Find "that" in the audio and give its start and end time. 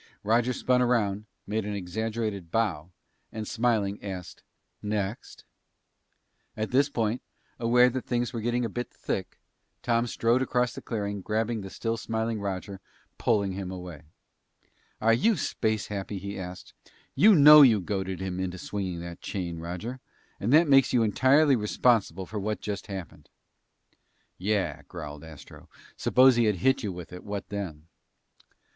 7.87-8.05, 19.01-19.21, 20.51-20.67